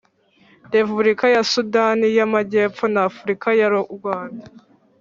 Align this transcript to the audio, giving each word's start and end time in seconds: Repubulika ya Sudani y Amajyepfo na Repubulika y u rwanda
Repubulika 0.75 1.25
ya 1.35 1.43
Sudani 1.51 2.07
y 2.17 2.21
Amajyepfo 2.27 2.83
na 2.93 3.01
Repubulika 3.05 3.49
y 3.59 3.61
u 3.67 3.69
rwanda 3.97 4.45